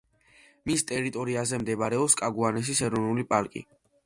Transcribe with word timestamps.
მის 0.69 0.83
ტერიტორიაზე 0.91 1.59
მდებარეობს 1.65 2.17
კაგუანესის 2.23 2.83
ეროვნული 2.89 3.29
პარკი. 3.35 3.67